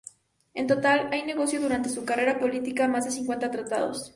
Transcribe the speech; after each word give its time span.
En 0.55 0.65
total, 0.65 1.09
Hay 1.11 1.21
negoció 1.21 1.61
durante 1.61 1.87
su 1.87 2.03
carrera 2.05 2.39
política 2.39 2.87
más 2.87 3.05
de 3.05 3.11
cincuenta 3.11 3.51
tratados. 3.51 4.09